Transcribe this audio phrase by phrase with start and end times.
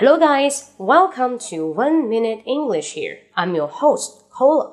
[0.00, 0.72] Hello, guys.
[0.78, 3.18] Welcome to One Minute English here.
[3.34, 4.72] I'm your host, Cola.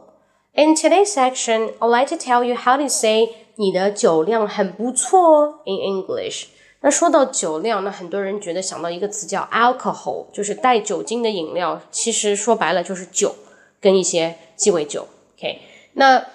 [0.54, 6.47] In today's section, I'd like to tell you how to say 你的酒量很不错 in English.
[6.81, 11.81] 那说到酒量，那很多人觉得想到一个词叫 alcohol，就是带酒精的饮料。
[11.90, 13.33] 其实说白了就是酒
[13.79, 15.08] 跟一些鸡尾酒。
[15.38, 15.62] OK，
[15.94, 16.26] 那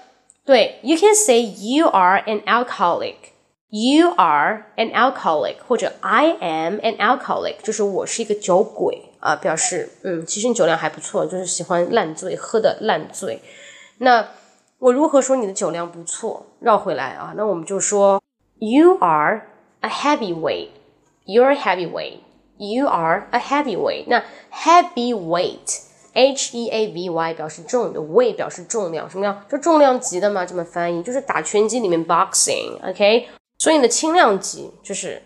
[0.46, 3.16] 对，you can say you are an alcoholic。
[3.72, 13.42] You are an alcoholic，或者 I am an alcoholic，就是我是一个酒鬼啊，表示嗯，其实你酒量还不错，就是喜欢烂醉，喝的烂醉。
[13.98, 14.26] 那
[14.78, 16.46] 我如何说你的酒量不错？
[16.60, 18.22] 绕回来啊，那我们就说
[18.58, 19.42] You are
[19.80, 20.70] a heavyweight.
[21.26, 22.20] You're a heavyweight.
[22.56, 24.04] You are a heavyweight.
[24.06, 29.44] 那 heavyweight，H E A V Y 表示重的，weight 表示重量，什么样？
[29.50, 33.28] 就重量级的嘛，这么翻译就是打拳击里面 boxing，OK？
[33.63, 35.21] 所以你的轻量级就是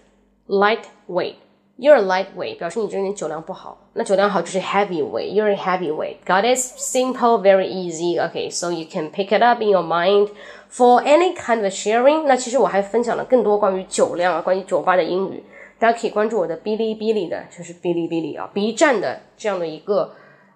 [0.47, 1.33] lightweight。
[1.79, 3.89] You're lightweight，表示你这个人酒量不好。
[3.93, 5.33] 那酒量好就是 heavyweight。
[5.33, 6.17] You're heavyweight.
[6.23, 6.59] Got it?
[6.59, 8.19] Simple, very easy.
[8.19, 10.29] Okay, so you can pick it up in your mind
[10.69, 12.27] for any kind of sharing.
[12.27, 15.43] 那其实我还分享了更多关于酒量啊，关于酒吧的英语。
[15.79, 20.11] 大家可以关注我的哔哩哔哩的，就是哔哩哔哩啊，B 站的这样的一个。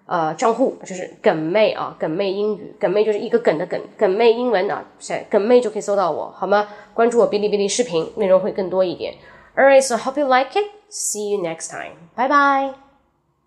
[0.06, 4.84] 呃，账户就是梗妹啊，梗妹英语，梗妹就是一个梗的梗，梗妹英文啊，
[5.30, 6.68] 梗妹就可以搜到我，好吗？
[6.92, 9.14] 关注我哔哩哔哩视频，内容会更多一点。
[9.56, 10.66] Alright, so hope you like it.
[10.90, 11.94] See you next time.
[12.16, 12.91] Bye bye.